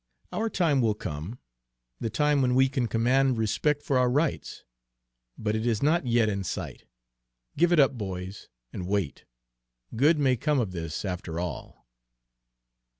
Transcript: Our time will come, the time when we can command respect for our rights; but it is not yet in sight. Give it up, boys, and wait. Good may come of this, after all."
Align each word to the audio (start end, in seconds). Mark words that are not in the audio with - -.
Our 0.33 0.49
time 0.49 0.81
will 0.81 0.95
come, 0.95 1.37
the 1.99 2.09
time 2.09 2.41
when 2.41 2.55
we 2.55 2.69
can 2.69 2.87
command 2.87 3.37
respect 3.37 3.83
for 3.83 3.99
our 3.99 4.09
rights; 4.09 4.63
but 5.37 5.55
it 5.55 5.63
is 5.63 5.83
not 5.83 6.07
yet 6.07 6.27
in 6.27 6.43
sight. 6.43 6.85
Give 7.55 7.71
it 7.71 7.79
up, 7.79 7.99
boys, 7.99 8.47
and 8.73 8.87
wait. 8.87 9.25
Good 9.95 10.17
may 10.17 10.37
come 10.37 10.59
of 10.59 10.71
this, 10.71 11.05
after 11.05 11.39
all." 11.39 11.85